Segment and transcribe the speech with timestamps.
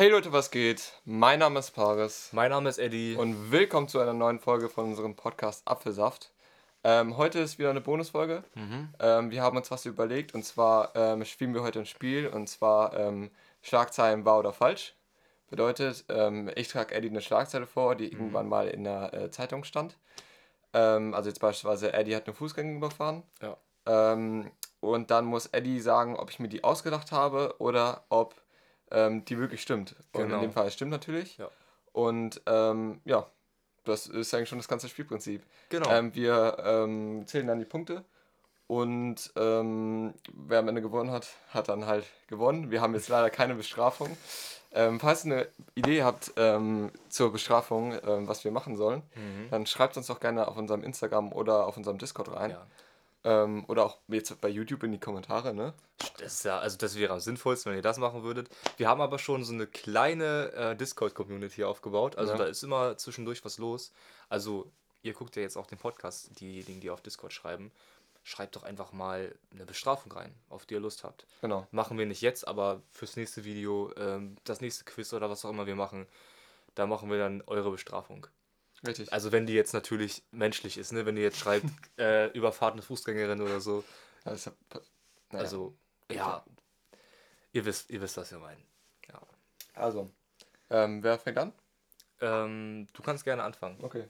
[0.00, 0.94] Hey Leute, was geht?
[1.04, 3.16] Mein Name ist Paris Mein Name ist Eddie.
[3.16, 6.30] und willkommen zu einer neuen Folge von unserem Podcast Apfelsaft.
[6.84, 8.42] Ähm, heute ist wieder eine Bonusfolge.
[8.98, 12.48] Ähm, wir haben uns was überlegt und zwar ähm, spielen wir heute ein Spiel und
[12.48, 14.94] zwar ähm, Schlagzeilen wahr oder falsch.
[15.50, 19.64] Bedeutet, ähm, ich trage Eddie eine Schlagzeile vor, die irgendwann mal in der äh, Zeitung
[19.64, 19.98] stand.
[20.72, 23.22] Ähm, also jetzt beispielsweise Eddie hat einen Fußgänger überfahren.
[23.42, 23.54] Ja.
[24.80, 28.34] Und dann muss Eddie sagen, ob ich mir die ausgedacht habe oder ob
[28.90, 29.94] ähm, die wirklich stimmt.
[30.12, 30.40] Und in Genau.
[30.40, 31.38] dem Fall es stimmt natürlich.
[31.38, 31.48] Ja.
[31.92, 33.26] Und ähm, ja,
[33.84, 35.42] das ist eigentlich schon das ganze Spielprinzip.
[35.70, 35.90] Genau.
[35.90, 38.04] Ähm, wir ähm, zählen dann die Punkte
[38.66, 42.70] und ähm, wer am Ende gewonnen hat, hat dann halt gewonnen.
[42.70, 44.16] Wir haben jetzt leider keine Bestrafung.
[44.72, 46.32] Ähm, falls ihr eine Idee habt
[47.08, 49.02] zur Bestrafung, was wir machen sollen,
[49.50, 52.50] dann schreibt uns doch gerne auf unserem Instagram oder auf unserem Discord rein.
[52.52, 52.64] ja.
[53.22, 55.74] Ähm, oder auch jetzt bei YouTube in die Kommentare, ne?
[56.18, 58.48] Das ist ja, also das wäre am sinnvollsten, wenn ihr das machen würdet.
[58.78, 62.16] Wir haben aber schon so eine kleine äh, Discord-Community aufgebaut.
[62.16, 62.38] Also Ja.
[62.38, 63.92] da ist immer zwischendurch was los.
[64.30, 64.72] Also
[65.02, 67.70] ihr guckt ja jetzt auch den Podcast, diejenigen, die auf Discord schreiben.
[68.22, 71.26] Schreibt doch einfach mal eine Bestrafung rein, auf die ihr Lust habt.
[71.40, 71.66] Genau.
[71.70, 75.50] Machen wir nicht jetzt, aber fürs nächste Video, ähm, das nächste Quiz oder was auch
[75.50, 76.06] immer wir machen,
[76.74, 78.26] da machen wir dann eure Bestrafung.
[78.86, 79.12] Richtig.
[79.12, 81.04] Also wenn die jetzt natürlich menschlich ist, ne?
[81.04, 81.66] Wenn die jetzt schreibt,
[81.98, 83.84] äh, überfahrt eine Fußgängerin oder so.
[84.24, 84.52] Also,
[85.30, 85.44] naja.
[85.44, 85.74] Also,
[86.10, 86.44] ja.
[87.52, 88.62] Ihr wisst, ihr wisst, was wir meinen.
[89.08, 89.20] Ja.
[89.74, 90.10] also
[90.70, 91.52] ähm, wer fängt an?
[92.20, 93.78] Ähm, du kannst gerne anfangen.
[93.82, 94.04] Okay.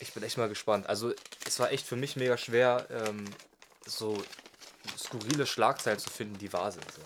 [0.00, 0.88] Ich bin echt mal gespannt.
[0.88, 1.14] Also,
[1.46, 3.24] es war echt für mich mega schwer, ähm,
[3.86, 4.20] so
[4.98, 6.90] skurrile Schlagzeilen zu finden, die wahr sind.
[6.90, 7.02] So.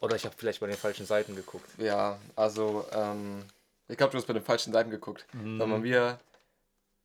[0.00, 1.68] Oder ich habe vielleicht bei den falschen Seiten geguckt.
[1.78, 3.44] Ja, also, ähm,
[3.88, 5.26] ich glaube, du hast bei den falschen Seiten geguckt.
[5.32, 6.18] Sondern wir.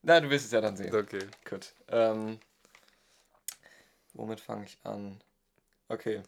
[0.04, 0.94] Na, du wirst es ja dann sehen.
[0.94, 1.28] Okay.
[1.48, 1.74] Gut.
[1.88, 2.40] Ähm,
[4.14, 5.22] womit fange ich an?
[5.90, 6.24] Okay.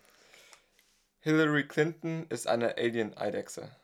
[1.21, 3.75] Hillary Clinton ist eine Alien-Eidechse.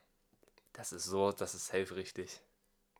[0.74, 2.40] Das ist so, das ist safe richtig.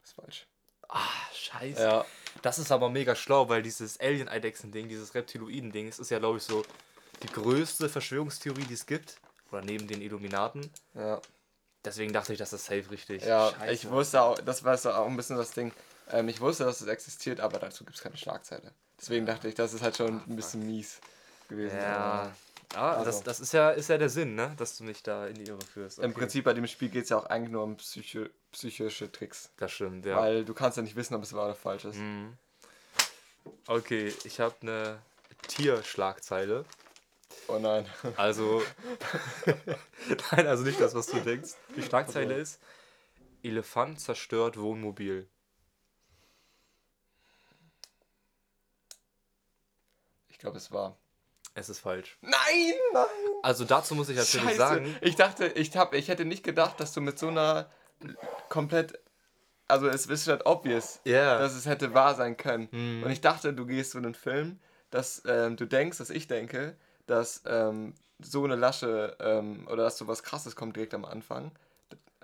[0.04, 0.48] Ist falsch.
[0.88, 1.82] Ah, scheiße.
[1.82, 2.06] Ja.
[2.42, 6.44] Das ist aber mega schlau, weil dieses Alien-Eidechsen-Ding, dieses Reptiloiden-Ding, es ist ja, glaube ich,
[6.44, 6.66] so
[7.22, 9.18] die größte Verschwörungstheorie, die es gibt.
[9.52, 10.72] Oder neben den Illuminaten.
[10.94, 11.22] Ja.
[11.86, 13.24] Deswegen dachte ich, das ist safe richtig.
[13.24, 13.72] Ja, Scheiße.
[13.74, 15.72] ich wusste auch, das war so auch ein bisschen das Ding.
[16.12, 18.72] Ähm, ich wusste, dass es existiert, aber dazu gibt es keine Schlagzeile.
[19.00, 21.00] Deswegen dachte ich, das ist halt schon ein bisschen mies
[21.48, 21.78] gewesen.
[21.78, 22.32] Ja.
[22.74, 23.06] Ja, Also.
[23.06, 24.54] das, das ist ja, ist ja der Sinn, ne?
[24.58, 25.98] Dass du mich da in die Irre führst.
[26.00, 26.20] Im Okay.
[26.20, 29.50] Prinzip bei dem Spiel geht es ja auch eigentlich nur um psycho psychische Tricks.
[29.58, 30.18] Das stimmt, ja.
[30.18, 31.96] Weil du kannst ja nicht wissen, ob es wahr oder falsch ist.
[31.98, 32.38] Mhm.
[33.68, 35.00] Okay, ich habe eine
[35.48, 36.66] Tierschlagzeile.
[37.50, 37.86] Oh nein.
[38.16, 38.62] Also.
[40.32, 41.52] Nein, also nicht das, was du denkst.
[41.76, 42.60] Die Schlagzeile ist:
[43.44, 45.28] Elefant zerstört Wohnmobil.
[50.30, 50.98] Ich glaube, es war.
[51.56, 52.18] Es ist falsch.
[52.22, 52.32] Nein,
[52.94, 53.06] nein.
[53.44, 54.58] Also dazu muss ich natürlich Scheiße.
[54.58, 57.70] sagen, Ich dachte, ich, hab, ich hätte nicht gedacht, dass du mit so einer
[58.48, 59.00] komplett.
[59.68, 61.38] Also, es ist halt obvious, Ja.
[61.40, 62.70] dass es hätte wahr sein können.
[62.72, 63.04] Mhm.
[63.04, 64.60] Und ich dachte, du gehst so in einen Film,
[64.90, 66.76] dass ähm, du denkst, dass ich denke,
[67.10, 71.52] dass ähm, so eine Lasche ähm, oder dass so was Krasses kommt direkt am Anfang.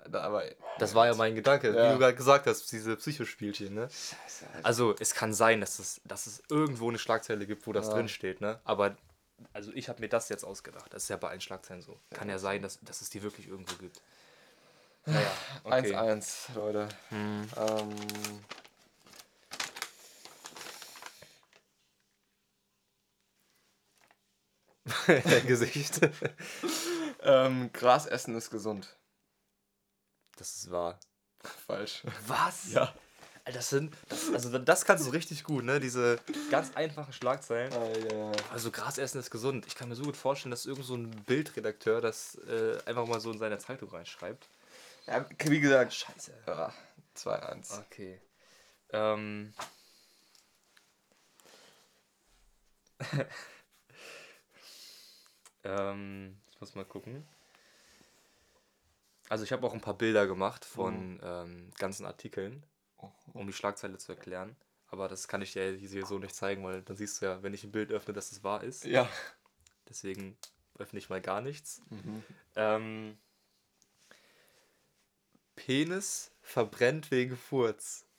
[0.08, 0.44] Da, aber.
[0.78, 1.90] das war ja mein Gedanke, Ja.
[1.90, 3.90] wie du gerade gesagt hast, diese Psychospielchen, ne?
[3.90, 4.46] Scheiße.
[4.62, 7.94] Also, es kann sein, dass es, dass es irgendwo eine Schlagzeile gibt, wo das Ja.
[7.96, 8.60] drin steht, ne?
[8.66, 8.96] Aber,
[9.54, 10.94] also ich habe mir das jetzt ausgedacht.
[10.94, 11.98] Das ist ja bei allen Schlagzeilen so.
[12.12, 14.00] Kann ja sein, dass, dass es die wirklich irgendwo gibt.
[15.08, 15.32] Naja,
[15.64, 15.96] okay.
[15.96, 16.90] 1-1, Leute.
[17.10, 17.48] Hm.
[17.58, 17.90] Ähm,
[25.48, 26.00] Gesicht.
[27.24, 28.96] ähm, Gras essen ist gesund.
[30.38, 31.00] Das ist wahr.
[31.68, 32.04] Falsch.
[32.28, 32.72] Was?
[32.74, 32.94] Ja.
[33.46, 35.80] Alter, Das sind, das, also das kannst du richtig gut, ne?
[35.80, 36.20] Diese
[36.50, 37.72] ganz einfachen Schlagzeilen.
[37.72, 39.66] Äh, Also Gras essen ist gesund.
[39.68, 43.20] Ich kann mir so gut vorstellen, dass irgend so ein Bildredakteur das äh, einfach mal
[43.20, 44.50] so in seine Zeitung reinschreibt.
[45.08, 46.34] ja, wie gesagt, Scheiße.
[46.48, 46.74] ja,
[47.16, 47.80] 2-1.
[47.82, 48.20] Okay.
[48.92, 49.54] Ähm.
[55.66, 57.28] ähm, ich muss mal gucken.
[59.28, 62.64] Also ich habe auch ein paar Bilder gemacht von ähm, ganzen Artikeln,
[63.34, 64.56] um die Schlagzeile zu erklären.
[64.88, 67.54] Aber das kann ich dir hier so nicht zeigen, weil dann siehst du ja, wenn
[67.54, 68.86] ich ein Bild öffne, dass es wahr ist.
[68.86, 69.10] Ja.
[69.90, 70.38] Deswegen
[70.78, 71.82] öffne ich mal gar nichts.
[71.90, 72.24] Mhm.
[72.56, 73.18] Ähm,
[75.56, 78.06] Penis verbrennt wegen Furz.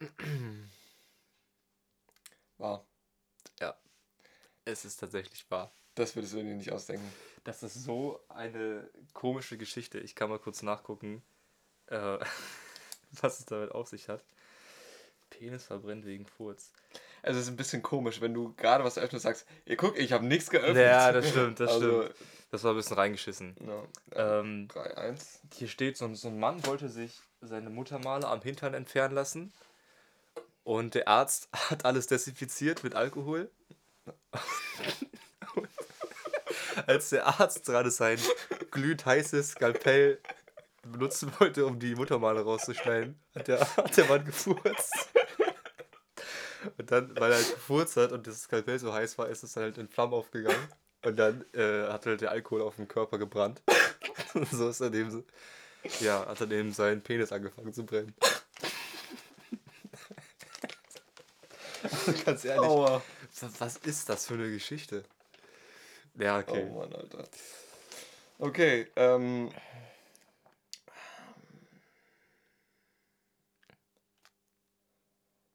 [2.58, 2.84] War.
[3.60, 3.76] Ja.
[4.78, 5.72] Es ist tatsächlich wahr.
[5.96, 7.10] Das würdest du dir nicht ausdenken.
[7.42, 9.98] Das ist so eine komische Geschichte.
[9.98, 11.22] Ich kann mal kurz nachgucken,
[11.86, 12.18] äh,
[13.20, 14.22] was es damit auf sich hat.
[15.30, 16.72] Penis verbrennt wegen Furz.
[17.22, 20.12] es ist ein bisschen komisch, wenn du gerade was öffnest und sagst, ihr guck, ich
[20.12, 20.76] habe nichts geöffnet.
[20.76, 22.16] Ja, das stimmt, das Also, stimmt.
[22.50, 23.56] Das war ein bisschen reingeschissen.
[24.14, 24.38] Ja.
[24.40, 25.40] Ähm, 3-1.
[25.54, 29.52] hier steht, so, ein- so ein Mann wollte sich seine Muttermale am Hintern entfernen lassen.
[30.64, 33.50] Und der Arzt hat alles desinfiziert mit Alkohol.
[36.86, 38.18] Als der Arzt gerade sein
[38.70, 40.20] glühend heißes Skalpell
[40.82, 45.08] benutzen wollte, um die Muttermale rauszuschneiden, hat der, hat der Mann gefurzt.
[46.76, 49.52] Und dann, weil er halt gefurzt hat und das Skalpell so heiß war, ist es
[49.52, 50.68] dann halt in Flammen aufgegangen.
[51.04, 53.62] Und dann äh, hat halt der Alkohol auf dem Körper gebrannt.
[54.34, 55.24] Und so ist er dem
[56.00, 58.14] ja, hat er dem seinen Penis angefangen zu brennen.
[62.24, 63.02] ganz ehrlich, Aua.
[63.40, 65.04] wa- was ist das für eine Geschichte?
[66.18, 66.66] Ja, okay.
[66.70, 67.28] Oh Mann, Alter.
[68.38, 69.50] Okay, ähm.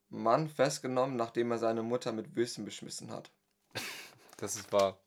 [0.10, 3.30] Mann festgenommen, nachdem er seine Mutter mit Würstchen beschmissen hat.
[4.38, 4.98] Das ist wahr.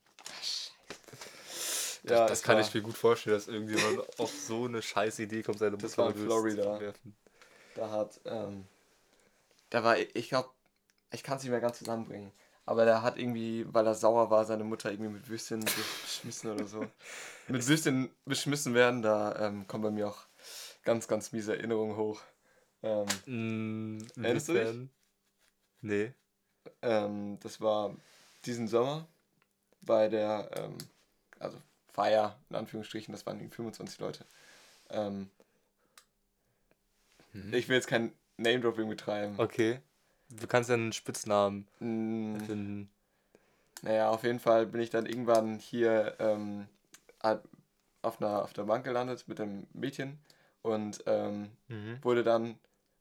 [2.04, 5.42] Ja, das kann war- ich mir gut vorstellen, dass irgendjemand auf so eine scheiß Idee
[5.42, 6.74] kommt, seine Das Mutter war in Florida.
[6.76, 7.16] zu werfen.
[7.74, 8.66] Da hat, ähm,
[9.68, 10.48] da war, ich glaube,
[11.12, 12.32] ich kann es nicht mehr ganz zusammenbringen.
[12.64, 16.66] Aber der hat irgendwie, weil er sauer war, seine Mutter irgendwie mit Würstchen beschmissen oder
[16.66, 16.84] so.
[17.48, 20.18] mit Würstchen beschmissen werden, da ähm, kommen bei mir auch
[20.84, 22.20] ganz, ganz miese Erinnerungen hoch.
[22.82, 24.90] Ähm, Mm, Erinnerst du dich?
[25.82, 26.12] Nee.
[26.82, 27.94] ähm, das war
[28.44, 29.06] diesen Sommer
[29.82, 30.76] bei der, ähm,
[31.38, 31.58] also
[31.92, 34.24] Feier, in Anführungsstrichen, das waren irgendwie 25 Leute.
[34.90, 35.30] Ähm,
[37.32, 37.54] Mhm.
[37.54, 39.34] Ich will jetzt kein Name-Dropping betreiben.
[39.38, 39.80] Okay.
[40.30, 42.90] Du kannst ja einen Spitznamen Mm, finden.
[43.82, 46.66] Naja, auf jeden Fall bin ich dann irgendwann hier ähm,
[48.02, 50.18] auf, einer, auf der Bank gelandet mit einem Mädchen
[50.62, 51.98] und ähm, Mhm.
[52.02, 52.58] wurde dann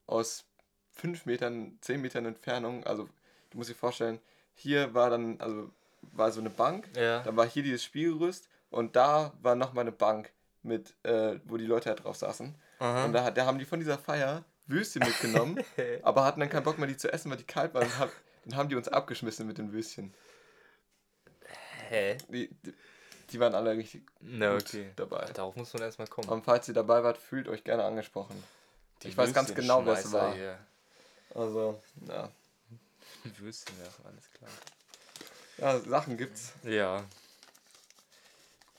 [0.07, 0.45] aus
[0.91, 3.07] 5 Metern, 10 Metern Entfernung, also
[3.51, 4.19] du musst dir vorstellen,
[4.53, 5.69] hier war dann, also
[6.01, 7.21] war so eine Bank, Ja.
[7.23, 10.31] dann war hier dieses Spielgerüst und da war nochmal eine Bank
[10.63, 12.55] mit, äh, wo die Leute halt drauf saßen.
[12.79, 13.05] Aha.
[13.05, 15.63] Und da, da haben die von dieser Feier Würstchen mitgenommen,
[16.03, 17.87] aber hatten dann keinen Bock mehr, die zu essen, weil die kalt waren.
[17.99, 18.11] Hab,
[18.45, 20.13] dann haben die uns abgeschmissen mit den Würstchen.
[21.89, 22.17] Hä?
[22.29, 22.73] Die, die,
[23.31, 24.91] die waren alle richtig Na, gut okay.
[24.95, 25.25] dabei.
[25.33, 26.29] Darauf muss man erstmal kommen.
[26.29, 28.41] Und falls ihr dabei wart, fühlt euch gerne angesprochen.
[29.03, 30.33] Die ich weiß ganz genau, wer es war.
[30.33, 30.57] hier.
[31.33, 32.29] Also, ja.
[33.37, 34.49] Würstchen, ja, alles klar.
[35.57, 36.53] ja, Sachen gibt's.
[36.63, 37.03] Ja.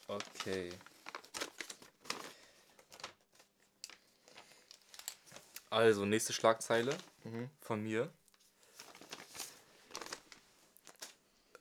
[0.07, 0.69] Okay.
[5.69, 7.49] Also, nächste Schlagzeile Mhm.
[7.61, 8.09] von mir.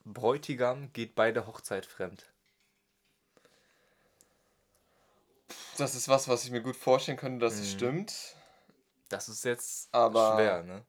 [0.04, 2.24] Bräutigam geht bei der Hochzeit fremd.
[5.78, 7.76] Das ist was, was ich mir gut vorstellen könnte, dass es Mhm.
[7.76, 8.14] stimmt.
[9.08, 10.84] Das ist jetzt Aber- schwer, ne?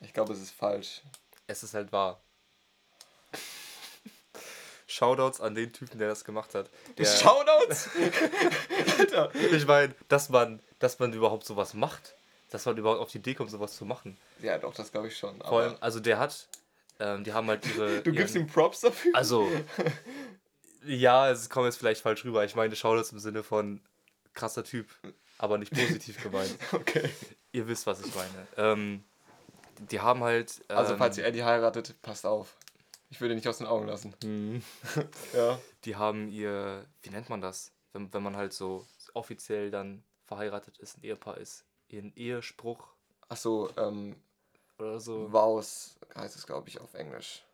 [0.00, 1.02] Ich glaube, es ist falsch.
[1.46, 2.20] Es ist halt wahr.
[4.86, 6.68] Shoutouts an den Typen, der das gemacht hat.
[6.98, 7.88] Der, Shoutouts!
[8.98, 9.34] Alter!
[9.34, 12.14] ich meine, dass man, dass man überhaupt sowas macht.
[12.50, 14.18] Dass man überhaupt auf die Idee kommt, sowas zu machen.
[14.42, 15.38] Ja, doch, das glaube ich schon.
[15.40, 16.48] Vor allem, also der hat,
[16.98, 18.00] ähm, die haben halt ihre.
[18.02, 19.12] du gibst ihren- ihm Props dafür?
[19.14, 19.48] Also,
[20.84, 22.44] ja, es kommt jetzt vielleicht falsch rüber.
[22.44, 23.80] Ich meine Shoutouts im Sinne von
[24.34, 24.88] krasser Typ,
[25.38, 26.56] aber nicht positiv gemeint.
[26.72, 27.08] Okay.
[27.52, 28.46] Ihr wisst, was ich meine.
[28.56, 29.04] Ähm,
[29.90, 30.60] die haben halt.
[30.68, 32.56] Ähm, Also, falls ihr Eddie heiratet, passt auf.
[33.08, 34.14] Ich würde ihn nicht aus den Augen lassen.
[34.22, 34.62] Mhm.
[35.34, 35.58] Ja.
[35.84, 37.72] Die haben ihr, wie nennt man das?
[37.92, 41.64] Wenn, wenn man halt so offiziell dann verheiratet ist, ein Ehepaar ist.
[41.90, 42.86] Ihren Ehespruch
[43.28, 44.16] Achso, ähm,
[44.78, 45.32] oder so.
[45.32, 47.44] Vows heißt es, glaube ich, auf Englisch.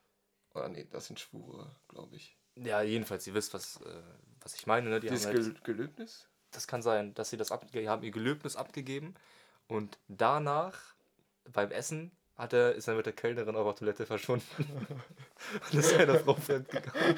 [0.54, 2.36] Oder nee, das sind Schwure, glaube ich.
[2.54, 4.02] Ja, jedenfalls, ihr wisst, was, äh,
[4.40, 4.88] was ich meine.
[4.88, 5.00] Ne?
[5.00, 6.26] Die haben halt, Gel Gelöbnis?
[6.52, 9.14] das kann sein, dass sie das ab, haben ihr Gelöbnis abgegeben
[9.68, 10.94] und danach
[11.52, 14.46] beim Essen hat er, ist er mit der Kellnerin auf der Toilette verschwunden
[15.72, 17.16] und ist seiner Frau fremdgegangen.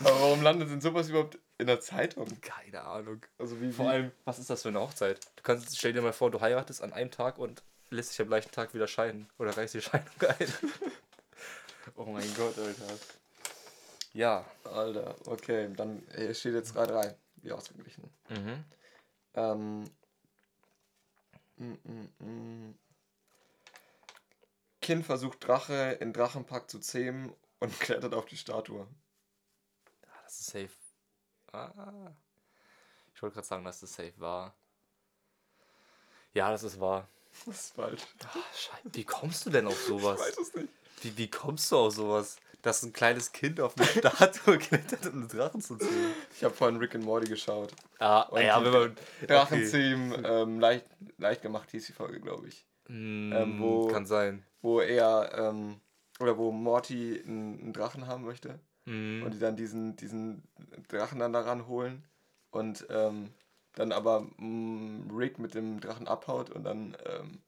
[0.00, 2.28] Aber warum landet denn sowas überhaupt in der Zeitung?
[2.42, 3.24] Keine Ahnung.
[3.38, 5.18] Also wie, Vor allem, was ist das für eine Hochzeit?
[5.36, 8.28] Du kannst, stell dir mal vor, du heiratest an einem Tag und lässt dich am
[8.28, 9.28] gleichen Tag wieder scheiden.
[9.38, 10.52] Oder reißt die Scheidung ein.
[11.96, 12.98] oh mein Gott, Alter.
[14.12, 14.44] Ja.
[14.64, 18.10] Alter, okay, dann hier steht jetzt 3-3, wie ausgeglichen.
[18.28, 18.64] Mhm.
[19.34, 19.84] Ähm.
[21.56, 22.74] mm, mm, mm.
[24.88, 28.88] Kind versucht Drache in Drachenpack zu zähmen und klettert auf die Statue.
[30.06, 30.70] Ah, das ist safe.
[31.52, 32.14] Ah.
[33.14, 34.54] Ich wollte gerade sagen, dass das safe war.
[36.32, 37.06] Ja, das ist wahr.
[37.44, 38.00] Das ist falsch.
[38.24, 38.94] Ah, Scheiße.
[38.94, 40.20] Wie kommst du denn auf sowas?
[40.20, 40.68] Ich weiß es nicht.
[41.02, 42.36] Wie, wie kommst du auf sowas?
[42.62, 46.14] Dass ein kleines Kind auf eine Statue klettert, um einen Drachen zu ziehen.
[46.34, 47.74] Ich habe vorhin Rick and Morty geschaut.
[47.98, 48.96] Ah, Und ja, wenn man.
[49.26, 49.92] Drachen okay.
[50.24, 50.86] ähm, leicht,
[51.18, 52.64] leicht gemacht hieß die Folge, glaube ich.
[52.88, 54.44] Mm, Ähm, wo- Kann sein.
[54.60, 55.80] Wo er ähm,
[56.20, 59.22] oder wo Morty einen, einen Drachen haben möchte Mhm.
[59.22, 60.42] und die dann diesen, diesen
[60.88, 62.04] Drachen dann daran holen
[62.50, 63.32] und ähm,
[63.74, 67.38] dann aber mm, Rick mit dem Drachen abhaut und dann ähm,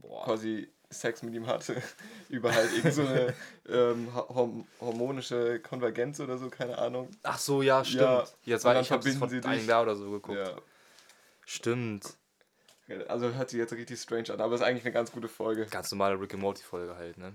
[0.00, 0.24] Boah.
[0.24, 1.82] quasi Sex mit ihm hatte
[2.28, 3.34] über halt irgend so eine
[3.68, 7.08] ähm, horm hormonische Konvergenz oder so, keine Ahnung.
[7.24, 8.00] Ach so, ja, stimmt.
[8.00, 9.66] Ja, Jetzt war dann ich habe es vor einem.
[9.68, 10.38] Jahr oder so geguckt.
[10.38, 10.56] Ja.
[11.44, 12.16] Stimmt.
[13.08, 15.66] Also hört sich jetzt richtig strange an, aber ist eigentlich eine ganz gute Folge.
[15.66, 17.34] Ganz normale Rick and Morty Folge halt, ne?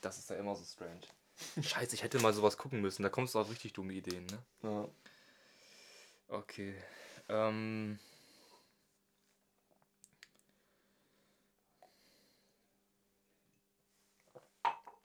[0.00, 1.00] Das ist ja immer so strange.
[1.62, 3.02] Scheiße, ich hätte mal sowas gucken müssen.
[3.04, 4.38] Da kommst du auf richtig dumme Ideen, ne?
[4.62, 4.88] Ja.
[6.28, 6.74] Okay.
[7.28, 7.98] Ähm.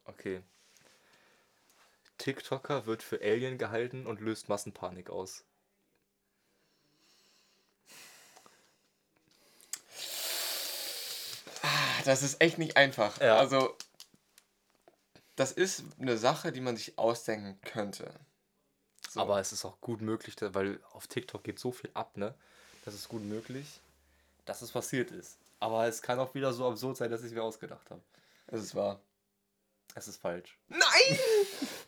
[0.05, 0.41] Okay.
[2.17, 5.43] TikToker wird für Alien gehalten und löst Massenpanik aus.
[12.03, 13.19] Das ist echt nicht einfach.
[13.19, 13.37] Ja.
[13.37, 13.75] Also,
[15.35, 18.13] das ist eine Sache, die man sich ausdenken könnte.
[19.09, 19.21] So.
[19.21, 22.33] Aber es ist auch gut möglich, weil auf TikTok geht so viel ab, ne?
[22.85, 23.79] Das ist gut möglich,
[24.45, 25.37] dass es passiert ist.
[25.59, 28.01] Aber es kann auch wieder so absurd sein, dass ich es mir ausgedacht habe.
[28.47, 28.99] Es ist wahr.
[29.95, 30.57] Es ist falsch.
[30.67, 30.79] Nein!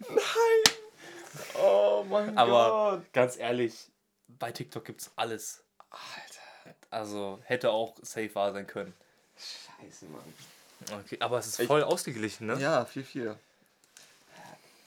[0.10, 0.76] Nein!
[1.60, 3.14] Oh mein Aber Gott!
[3.14, 3.92] ganz ehrlich,
[4.28, 5.64] bei TikTok gibt's alles.
[5.90, 6.76] Alter.
[6.90, 8.94] Also hätte auch safe wahr sein können.
[9.38, 10.34] Scheiße, Mann.
[11.02, 12.60] Okay, aber es ist Ich- voll ausgeglichen, ne?
[12.60, 13.38] Ja, 4-4.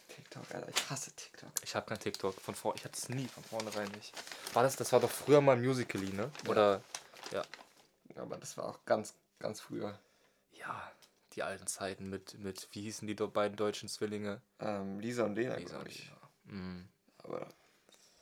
[0.08, 0.68] TikTok, Alter.
[0.68, 1.50] Ich hasse TikTok.
[1.62, 4.12] Ich habe kein TikTok von vor, ich hatte es nie von vornherein nicht.
[4.52, 6.30] War das, das war doch früher mal Musical.ly, ne?
[6.46, 6.82] Oder
[7.32, 7.44] ja,
[8.16, 9.98] Aber das war auch ganz, ganz früher.
[10.52, 10.92] ja,
[11.34, 14.40] die alten Zeiten mit mit wie hießen die beiden deutschen Zwillinge?
[14.60, 16.04] Ähm, Lisa und Lena, Lisa glaube und ich.
[16.04, 16.20] Lena.
[16.58, 16.88] Mhm.
[17.18, 17.48] Aber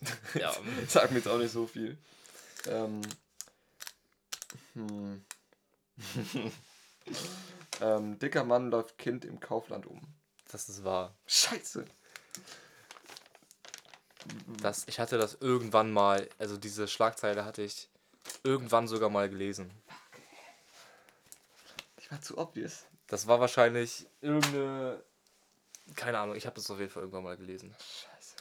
[0.35, 0.55] Ja,
[0.89, 1.97] Sag mir jetzt auch nicht so viel.
[2.67, 3.01] Ähm.
[4.75, 5.25] Hm.
[7.81, 10.01] ähm, dicker Mann läuft Kind im Kaufland um.
[10.51, 11.15] das ist wahr.
[11.27, 11.85] Scheiße.
[14.61, 17.89] Das, ich hatte das irgendwann mal, also diese Schlagzeile hatte ich
[18.43, 19.71] irgendwann sogar mal gelesen.
[21.99, 22.85] Ich war zu obvious.
[23.07, 25.03] Das war wahrscheinlich irgendeine.
[25.95, 27.75] Keine Ahnung, ich habe das auf jeden Fall irgendwann mal gelesen.
[27.79, 28.37] Scheiße.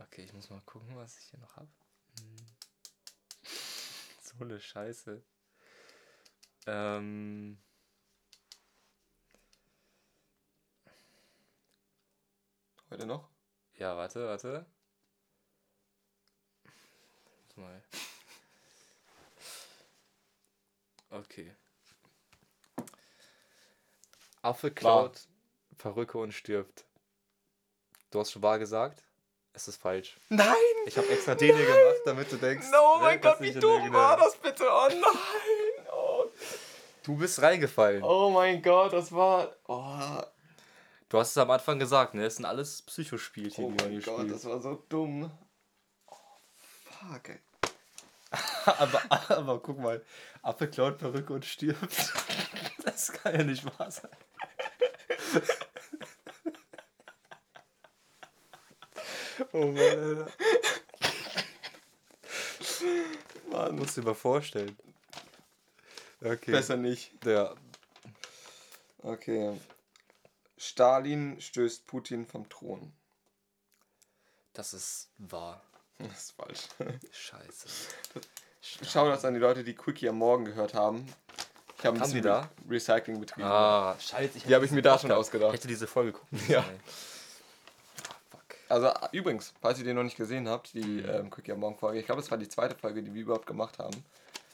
[0.00, 1.68] Okay, ich muss mal gucken, was ich hier noch habe.
[4.22, 5.22] So eine Scheiße.
[6.66, 7.58] Ähm.
[12.90, 13.28] Heute noch?
[13.74, 14.66] Ja, warte, warte.
[17.56, 17.82] Mal.
[21.10, 21.54] Okay.
[24.42, 25.20] Affe klaut
[25.76, 26.84] Perücke und stirbt.
[28.10, 29.04] Du hast schon wahr gesagt?
[29.52, 30.16] Es ist falsch.
[30.28, 30.54] Nein!
[30.86, 32.68] Ich habe extra den hier gemacht, damit du denkst.
[32.70, 34.64] No, ne, mein kannst Gott, wie dumm war das bitte?
[34.64, 35.00] Oh nein!
[37.00, 38.02] Oh, Du bist reingefallen.
[38.02, 39.54] oh mein Gott, das war.
[39.66, 40.22] Oh,
[41.08, 42.24] Du hast es am Anfang gesagt, ne?
[42.24, 45.30] Es sind alles Psychospielchen, oh die man mein Gott, das war so dumm.
[46.06, 46.14] Oh,
[46.90, 47.40] fuck, ey.
[48.66, 50.04] aber, aber guck mal,
[50.42, 52.12] Affe klaut Perücke und stirbt.
[52.82, 54.10] Das kann ja nicht wahr sein.
[59.52, 60.26] Oh Mann, Alter.
[63.50, 64.76] Mann, Musst dir mal vorstellen.
[66.22, 66.50] Okay.
[66.52, 67.12] besser nicht.
[67.24, 67.54] Ja.
[69.02, 69.58] Okay.
[70.58, 72.92] Stalin stößt Putin vom Thron.
[74.52, 75.62] Das ist wahr.
[75.98, 76.68] Das ist falsch.
[77.12, 77.68] Scheiße.
[78.62, 81.06] Shoutouts an die Leute, die Quickie am Morgen gehört haben.
[81.78, 82.40] Ich habe ein Haben bisschen da?
[82.40, 83.46] Re Recycling betrieben.
[83.48, 84.40] Ah, scheiße.
[84.40, 85.54] Die habe ich mir da schon Ich ausgedacht.
[85.54, 86.52] hätte diese Folge gucken müssen.
[86.52, 86.60] Ja.
[86.60, 88.42] Ah, fuck.
[88.68, 91.78] Also äh, übrigens, falls ihr den noch nicht gesehen habt, die ähm, Quickie am Morgen
[91.78, 94.04] Folge, ich glaube, es war die zweite Folge, die wir überhaupt gemacht haben.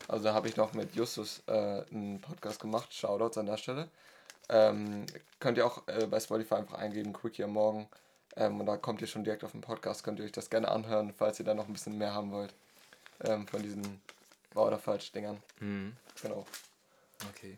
[0.09, 1.53] Also da habe ich noch mit Justus äh,
[1.91, 2.93] einen Podcast gemacht.
[2.95, 3.89] Shoutouts an der Stelle.
[4.49, 5.07] Ähm,
[5.41, 7.89] könnt ihr auch äh, bei Spotify einfach eingeben, Quickie am Morgen.
[8.37, 10.05] Ähm, und da kommt ihr schon direkt auf den Podcast.
[10.05, 12.55] Könnt ihr euch das gerne anhören, falls ihr da noch ein bisschen mehr haben wollt.
[13.25, 14.01] Ähm, von diesen
[14.53, 15.43] Wahr oder falsch Dingern.
[15.61, 15.97] Mhm.
[16.23, 16.47] Genau.
[17.31, 17.57] Okay.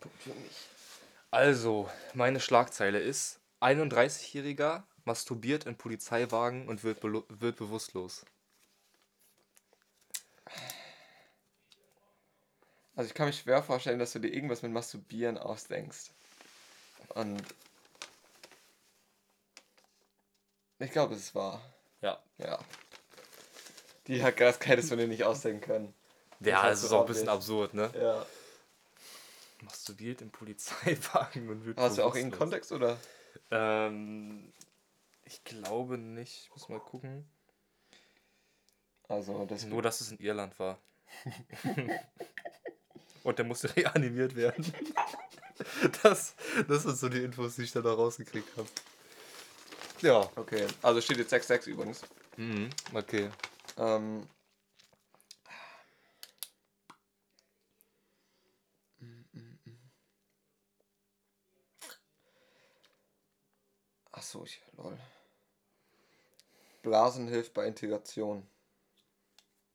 [1.31, 8.25] Also, meine Schlagzeile ist: 31-Jähriger masturbiert in Polizeiwagen und wird, wird bewusstlos.
[12.99, 16.11] Also ich kann mir schwer vorstellen, dass du dir irgendwas mit Masturbieren ausdenkst.
[17.11, 17.41] Und
[20.81, 21.63] ich glaube, es wahr.
[22.03, 22.21] Ja.
[22.39, 22.59] Ja.
[24.09, 25.95] Die hat das hättest du dir nicht ausdenken können.
[26.41, 27.37] Ja, halt das ist auch ein bisschen obvious.
[27.37, 27.93] absurd, ne?
[27.95, 28.27] Ja.
[29.63, 32.41] Masturbiert im Polizeiwagen und wird Hast du auch irgendeinen.
[32.41, 32.99] Kontext oder?
[33.53, 34.53] Ähm,
[35.23, 36.47] ich glaube nicht.
[36.47, 37.31] Ich muss mal gucken.
[39.07, 40.81] Also das Nur, dass es in Irland war.
[43.29, 44.65] und der musste reanimiert werden.
[46.03, 46.35] Das,
[46.67, 48.69] das sind so die Infos, die ich da noch rausgekriegt habe.
[50.01, 50.31] Ja.
[50.37, 52.03] Okay, also steht jetzt 6-6 übrigens.
[52.37, 52.71] Mhm.
[52.95, 53.31] Okay.
[53.77, 54.27] Ähm.
[64.13, 64.63] Achso, ich.
[64.77, 64.99] Lol.
[66.83, 68.49] Blasen hilft bei Integration.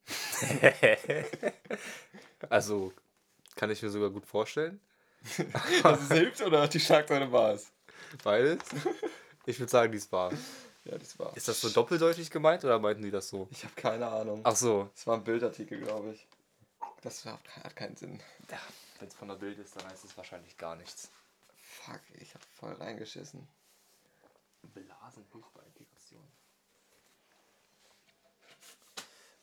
[2.49, 2.93] also,
[3.55, 4.79] kann ich mir sogar gut vorstellen.
[5.83, 7.71] Dass es hilft oder die Schlagzeile war es?
[8.23, 8.59] Beides.
[9.45, 10.31] Ich würde sagen, dies war.
[10.85, 11.35] Ja, das war.
[11.35, 13.47] Ist das so doppeldeutig gemeint oder meinten die das so?
[13.51, 14.41] Ich habe keine Ahnung.
[14.43, 14.89] Ach so.
[14.93, 16.27] Das war ein Bildartikel, glaube ich.
[17.01, 18.19] Das hat, hat keinen Sinn.
[18.51, 18.59] Ja,
[18.99, 21.09] wenn es von der Bild ist, dann heißt es wahrscheinlich gar nichts.
[21.55, 23.47] Fuck, ich habe voll reingeschissen.
[24.73, 26.21] Bei Integration.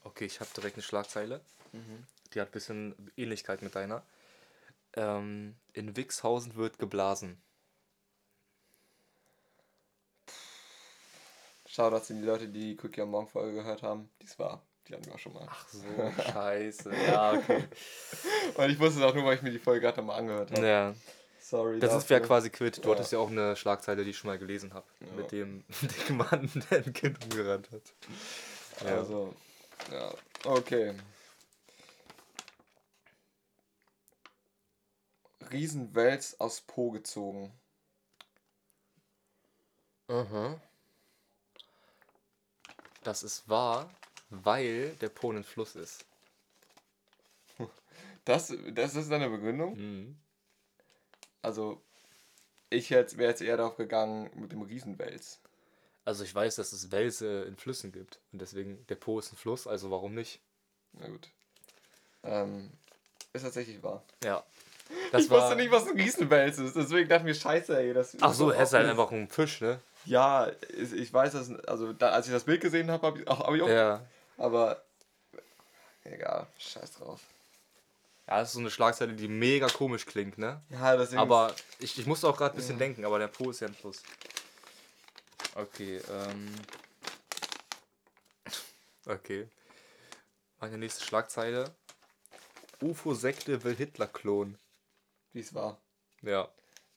[0.04, 1.40] Okay, ich habe direkt eine Schlagzeile.
[2.34, 4.02] Die hat ein bisschen Ähnlichkeit mit deiner.
[4.94, 7.40] Ähm, in Wixhausen wird geblasen.
[11.66, 14.10] Shoutouts sind die Leute, die die Quickie am Morgen Folge gehört haben.
[14.22, 14.62] Dies war.
[14.88, 15.46] Die hatten wir auch schon mal.
[15.48, 15.82] Ach so,
[16.32, 16.92] scheiße.
[17.06, 17.64] Ja, okay.
[18.56, 20.66] Und ich wusste es auch nur, weil ich mir die Folge gerade mal angehört habe.
[20.66, 20.94] ja,
[21.40, 21.78] Sorry.
[21.78, 22.26] das ist ja dafür.
[22.26, 22.78] quasi quitt.
[22.84, 22.94] Du Ja.
[22.94, 24.86] hattest ja auch eine Schlagzeile, die ich schon mal gelesen habe.
[25.00, 25.12] Ja.
[25.12, 27.82] Mit dem dicken Mann, der ein Kind umgerannt hat.
[28.84, 28.96] Ja.
[28.96, 29.32] Also,
[29.92, 30.12] ja.
[30.44, 30.94] Okay.
[35.52, 37.52] Riesenwels aus Po gezogen.
[40.08, 40.60] Aha.
[43.02, 43.90] Das ist wahr,
[44.28, 46.04] weil der Po ein Fluss ist.
[48.26, 49.76] Das, das ist deine Begründung?
[49.76, 50.16] Mhm.
[51.40, 51.82] Also,
[52.68, 55.40] ich wäre jetzt eher darauf gegangen mit dem Riesenwels.
[56.04, 58.20] Also ich weiß, dass es Wälse in Flüssen gibt.
[58.32, 60.40] Und deswegen, der Po ist ein Fluss, also warum nicht?
[60.92, 61.28] Na gut.
[62.22, 62.70] Ähm,
[63.32, 64.04] ist tatsächlich wahr.
[64.22, 64.44] Ja.
[65.12, 67.92] Das ich wusste nicht, was ein Riesenwels ist, deswegen dachte ich mir, scheiße, ey.
[67.92, 69.80] Das, Ach so, das ist halt einfach ein Fisch, ne?
[70.04, 73.54] Ja, ich, weiß, dass, also da, als ich das Bild gesehen habe, habe ich, hab
[73.54, 73.68] ich auch.
[73.68, 74.00] Ja.
[74.38, 74.82] Aber
[76.04, 77.20] egal, scheiß drauf.
[78.26, 80.62] Ja, das ist so eine Schlagzeile, die mega komisch klingt, ne?
[80.70, 81.20] Ja, deswegen.
[81.20, 83.74] Aber ich, ich musste auch gerade ein bisschen denken, aber der Po ist ja ein
[83.74, 84.02] Fluss.
[85.54, 86.54] Okay, ähm.
[89.06, 89.48] Okay.
[90.60, 91.64] Meine nächste Schlagzeile.
[92.82, 94.58] UFO-Sekte will Hitler klonen.
[95.32, 95.80] Wie es war.
[96.22, 96.48] Ja.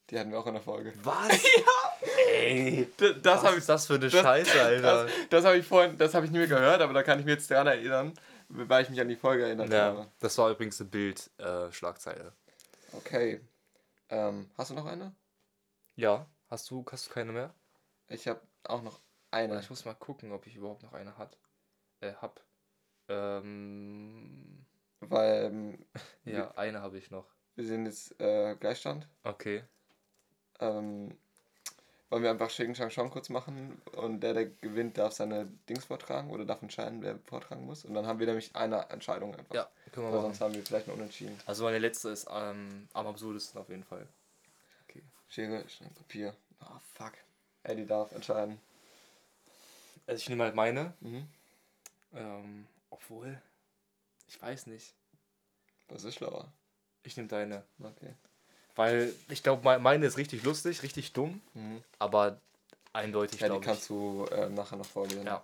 [0.09, 0.93] Die hatten wir auch in der Folge.
[1.03, 1.43] Was?
[1.57, 2.07] ja!
[2.33, 2.87] Ey!
[2.97, 5.05] Das Was habe ich, ist das für eine das- Scheiße, Alter?
[5.05, 7.25] das, das habe ich vorhin, das habe ich nie mehr gehört, aber da kann ich
[7.25, 8.13] mich jetzt daran erinnern,
[8.49, 10.11] weil ich mich an die Folge erinnert Ja, habe.
[10.19, 12.33] das war übrigens eine Bild-Schlagzeile.
[12.93, 13.41] Okay.
[14.09, 15.15] Ähm, hast du noch eine?
[15.95, 17.53] ja, hast du, hast du keine mehr?
[18.07, 18.99] Ich habe auch noch
[19.31, 19.59] eine.
[19.59, 21.37] Ich muss mal gucken, ob ich überhaupt noch eine hat.
[22.01, 22.43] Äh, hab.
[23.07, 24.65] Ähm,
[24.99, 25.85] Weil ähm,
[26.25, 27.25] ja, eine habe ich noch.
[27.55, 29.07] Wir sind jetzt äh, Gleichstand.
[29.23, 29.63] Okay.
[30.59, 31.17] Ähm,
[32.09, 35.85] wollen wir einfach Schicken Shang Shong kurz machen und der, der gewinnt, darf seine Dings
[35.85, 37.85] vortragen oder darf entscheiden, wer vortragen muss.
[37.85, 39.55] Und dann haben wir nämlich eine Entscheidung einfach.
[39.55, 40.27] Ja, können wir Weil machen.
[40.27, 41.39] sonst haben wir vielleicht einen Unentschieden.
[41.45, 44.07] Also meine letzte ist ähm, am absurdesten auf jeden Fall.
[45.33, 46.35] Schere, Stein, Papier.
[46.59, 47.13] Ah, fuck.
[47.63, 48.59] Eddie darf entscheiden.
[50.05, 50.93] Also ich nehme halt meine.
[50.99, 51.27] Mhm.
[52.13, 53.41] Ähm, obwohl,
[54.27, 54.93] ich weiß nicht.
[55.87, 56.53] Was ist schlauer?
[57.03, 57.63] Ich nehme deine.
[57.81, 58.13] Okay.
[58.75, 61.83] Weil ich glaube, meine ist richtig lustig, richtig dumm, Mhm.
[61.99, 62.39] aber
[62.91, 63.67] eindeutig, Ja, die glaube ich.
[63.67, 65.25] kannst du äh, nachher noch vorlesen.
[65.25, 65.43] Ja.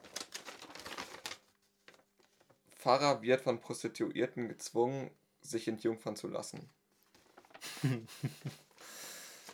[2.78, 6.69] Pfarrer wird von Prostituierten gezwungen, sich entjungfern zu lassen.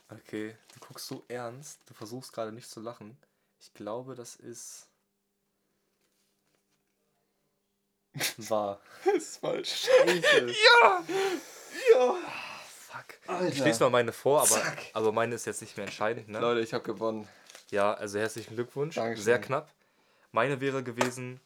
[0.10, 3.18] Okay, du guckst so ernst, du versuchst gerade nicht zu lachen.
[3.60, 4.88] Ich glaube, das ist.
[8.38, 8.80] Wahr.
[9.04, 9.88] Das ist falsch.
[9.88, 10.54] Scheiße.
[10.84, 11.04] Ja!
[11.92, 12.16] Ja!
[12.68, 13.06] Fuck.
[13.28, 13.48] Alter.
[13.48, 14.78] Ich lese mal meine vor, aber, Zack.
[14.94, 16.40] aber meine ist jetzt nicht mehr entscheidend, ne?
[16.40, 17.28] Leute, ich habe gewonnen.
[17.72, 18.96] Ja, also herzlichen Glückwunsch.
[18.96, 19.24] Dankeschön.
[19.24, 19.70] Sehr knapp.
[20.32, 21.40] Meine wäre gewesen: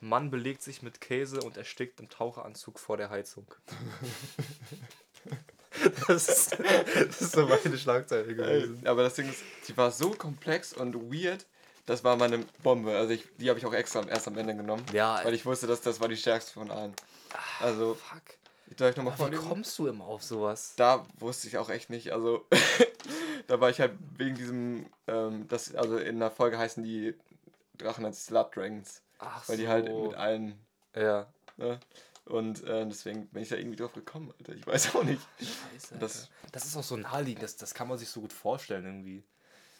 [0.00, 3.46] Mann belegt sich mit Käse und erstickt im Taucheranzug vor der Heizung.
[6.08, 6.56] das, ist,
[6.94, 8.86] das ist so meine Schlagzeile gewesen.
[8.86, 11.46] aber das Ding ist, die war so komplex und weird,
[11.86, 12.96] das war meine Bombe.
[12.96, 14.84] Also ich, die habe ich auch extra erst am Ende genommen.
[14.92, 16.94] Ja, Weil ich wusste, dass das war die stärkste von allen.
[17.60, 18.22] Also, fuck.
[18.78, 19.48] Soll ich nochmal Wie vorlesen?
[19.48, 20.74] kommst du immer auf sowas?
[20.76, 22.12] Da wusste ich auch echt nicht.
[22.12, 22.46] Also,
[23.46, 27.14] da war ich halt wegen diesem, ähm, das, also in der Folge heißen die
[27.78, 29.02] Drachen als Slut Dragons.
[29.18, 30.58] Ach Weil die halt mit allen,
[30.94, 31.26] Ja.
[31.56, 31.78] ne?
[32.26, 34.52] Und äh, deswegen bin ich da irgendwie drauf gekommen, Alter.
[34.52, 35.20] Ich weiß auch nicht.
[35.40, 35.98] Scheiße.
[35.98, 38.84] Das- Das, das ist auch so naheliegend, das, das kann man sich so gut vorstellen
[38.84, 39.24] irgendwie.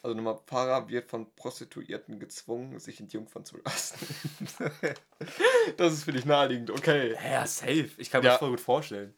[0.03, 3.97] Also nochmal, Pfarrer wird von Prostituierten gezwungen, sich entjungfern zu lassen.
[5.77, 7.13] das ist für dich naheliegend, okay.
[7.23, 7.89] Ja, safe.
[7.97, 8.31] Ich kann mir Ja.
[8.33, 9.13] das voll gut vorstellen.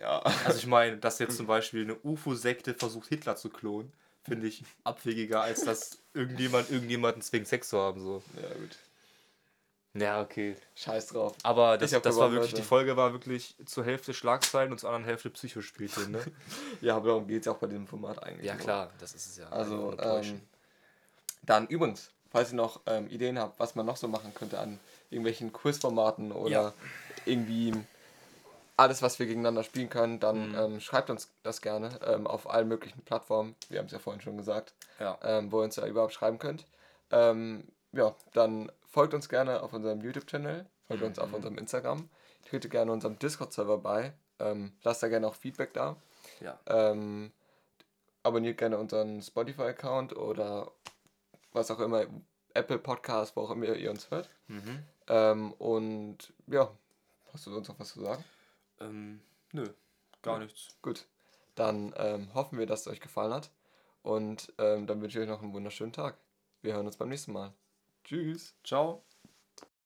[0.00, 0.20] Ja.
[0.44, 4.62] Also ich meine, dass jetzt zum Beispiel eine UFO-Sekte versucht, Hitler zu klonen, finde ich
[4.84, 8.00] abwegiger, als dass irgendjemand irgendjemanden zwingt, Sex zu haben.
[8.00, 8.22] So.
[8.40, 8.78] Ja, gut.
[9.94, 10.54] Ja, okay.
[10.76, 11.34] Scheiß drauf.
[11.42, 12.62] Aber das, das war wirklich, Leute.
[12.62, 16.22] die Folge war wirklich zur Hälfte Schlagzeilen und zur anderen Hälfte Psychospielchen, ne?
[16.80, 18.46] Ja, aber darum geht es ja auch bei diesem Format eigentlich.
[18.46, 18.62] ja, nur.
[18.62, 19.48] klar, das ist es ja.
[19.48, 20.40] Also, ähm,
[21.42, 24.78] dann übrigens, falls ihr noch ähm, Ideen habt, was man noch so machen könnte an
[25.10, 26.72] irgendwelchen Quizformaten oder Ja.
[27.24, 27.72] irgendwie
[28.76, 30.20] alles, was wir gegeneinander spielen können, Mhm.
[30.20, 33.56] dann ähm, schreibt uns das gerne ähm, auf allen möglichen Plattformen.
[33.70, 35.18] Wir haben es ja vorhin schon gesagt, ja.
[35.22, 36.66] ähm, wo ihr uns da überhaupt schreiben könnt.
[37.10, 41.22] Ähm, ja, dann folgt uns gerne auf unserem YouTube-Channel, folgt uns Mhm.
[41.24, 42.08] auf unserem Instagram,
[42.48, 45.96] tretet gerne unserem Discord-Server bei, ähm, lasst da gerne auch Feedback da.
[46.40, 46.58] ja.
[46.66, 47.32] Ähm,
[48.22, 50.70] abonniert gerne unseren Spotify-Account oder
[51.52, 52.06] was auch immer,
[52.54, 54.28] Apple Podcast, wo auch immer ihr uns hört.
[54.48, 54.82] Mhm.
[55.06, 56.70] Ähm, und ja,
[57.32, 58.22] hast du sonst noch was zu sagen?
[58.80, 59.20] Ähm,
[59.52, 59.64] nö,
[60.22, 60.76] gar nichts.
[60.82, 61.06] Gut,
[61.54, 63.50] dann ähm, hoffen wir, dass es euch gefallen hat.
[64.02, 66.16] Und ähm, dann wünsche ich euch noch einen wunderschönen Tag.
[66.62, 67.52] Wir hören uns beim nächsten Mal.
[68.08, 68.56] Tschüss.
[68.64, 69.04] Ciao.